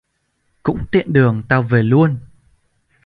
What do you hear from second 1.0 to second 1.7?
đường tao